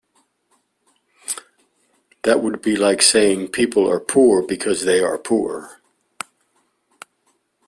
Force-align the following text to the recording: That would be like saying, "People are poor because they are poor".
That 2.23 2.41
would 2.41 2.63
be 2.63 2.75
like 2.75 3.03
saying, 3.03 3.49
"People 3.49 3.87
are 3.87 3.99
poor 3.99 4.41
because 4.41 4.83
they 4.83 4.99
are 4.99 5.19
poor". 5.19 5.79